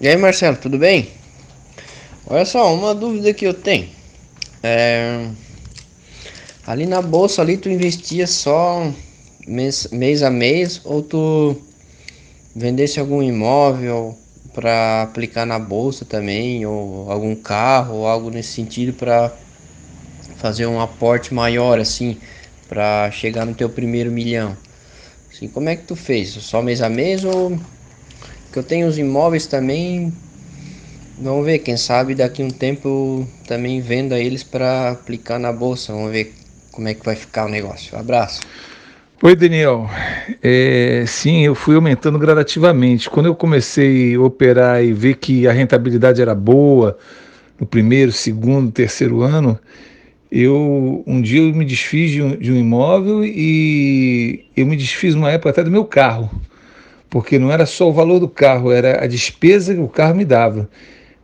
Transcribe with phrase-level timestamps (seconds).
[0.00, 1.08] E aí, Marcelo, tudo bem?
[2.24, 3.88] Olha só, uma dúvida que eu tenho.
[4.62, 5.26] É...
[6.64, 8.92] Ali na bolsa ali tu investia só
[9.44, 11.56] mês, mês a mês ou tu
[12.54, 14.16] vendesse algum imóvel
[14.54, 19.32] para aplicar na bolsa também ou algum carro ou algo nesse sentido para
[20.36, 22.18] fazer um aporte maior assim
[22.68, 24.56] para chegar no teu primeiro milhão.
[25.28, 26.28] Assim, como é que tu fez?
[26.28, 27.58] Só mês a mês ou
[28.52, 30.12] que eu tenho os imóveis também
[31.20, 35.92] Vamos ver, quem sabe daqui um tempo também venda eles para aplicar na bolsa.
[35.92, 36.32] Vamos ver
[36.70, 37.96] como é que vai ficar o negócio.
[37.96, 38.40] Um abraço.
[39.20, 39.90] Oi, Daniel.
[40.40, 43.10] É, sim, eu fui aumentando gradativamente.
[43.10, 46.96] Quando eu comecei a operar e ver que a rentabilidade era boa
[47.58, 49.58] no primeiro, segundo, terceiro ano,
[50.30, 55.16] eu um dia eu me desfiz de um, de um imóvel e eu me desfiz
[55.16, 56.30] uma época até do meu carro,
[57.10, 60.24] porque não era só o valor do carro, era a despesa que o carro me
[60.24, 60.68] dava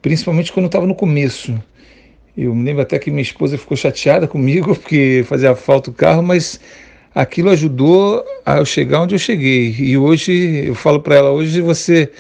[0.05, 1.59] principalmente quando eu estava no começo.
[2.37, 6.23] Eu me lembro até que minha esposa ficou chateada comigo porque fazia falta o carro,
[6.23, 6.61] mas
[7.15, 9.75] aquilo ajudou a eu chegar onde eu cheguei.
[9.79, 12.11] E hoje eu falo para ela, hoje você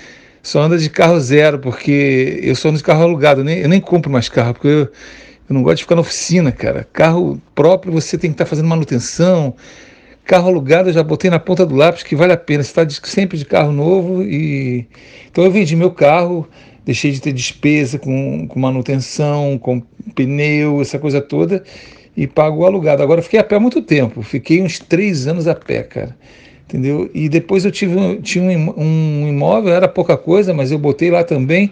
[0.42, 3.69] só anda de carro zero, porque eu só ando de carro alugado, eu nem, eu
[3.69, 4.91] nem compro mais carro, porque eu, eu
[5.50, 6.89] não gosto de ficar na oficina, cara.
[6.91, 9.55] Carro próprio você tem que estar tá fazendo manutenção.
[10.25, 12.62] Carro alugado eu já botei na ponta do lápis que vale a pena.
[12.62, 14.86] Você está sempre de carro novo e
[15.30, 16.48] então eu vendi meu carro
[16.84, 19.83] deixei de ter despesa com, com manutenção, com
[20.14, 21.64] pneu, essa coisa toda,
[22.17, 23.02] e pago o alugado.
[23.02, 26.17] Agora fiquei a pé há muito tempo, fiquei uns três anos a pé, cara.
[26.67, 27.11] Entendeu?
[27.14, 31.70] E depois eu tive, tinha um, imóvel, era pouca coisa, mas eu botei lá também.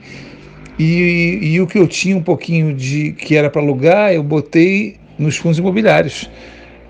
[0.78, 4.96] E, e o que eu tinha um pouquinho de que era para alugar, eu botei
[5.18, 6.30] nos fundos imobiliários,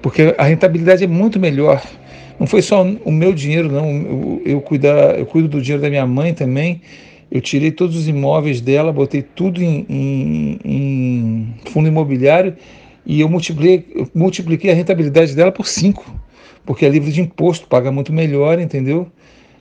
[0.03, 1.83] porque a rentabilidade é muito melhor.
[2.39, 3.89] Não foi só o meu dinheiro, não.
[3.89, 4.65] Eu, eu,
[5.19, 6.83] eu cuido do dinheiro da minha mãe também.
[7.31, 12.55] Eu tirei todos os imóveis dela, botei tudo em, em, em fundo imobiliário
[13.05, 16.05] e eu multipliquei, eu multipliquei a rentabilidade dela por 5,
[16.65, 19.11] porque é livre de imposto, paga muito melhor, entendeu?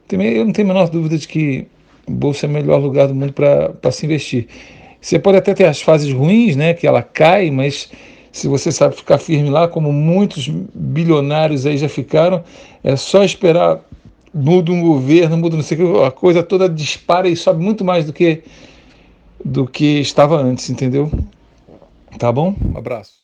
[0.07, 1.65] Também eu não tenho a menor dúvida de que
[2.07, 4.47] bolsa é o melhor lugar do mundo para se investir.
[4.99, 7.89] Você pode até ter as fases ruins, né, que ela cai, mas
[8.31, 12.43] se você sabe ficar firme lá, como muitos bilionários aí já ficaram,
[12.83, 13.79] é só esperar
[14.33, 17.83] muda um governo, muda não sei o que, a coisa toda dispara e sobe muito
[17.83, 18.43] mais do que
[19.43, 21.11] do que estava antes, entendeu?
[22.17, 22.55] Tá bom?
[22.73, 23.20] Um abraço.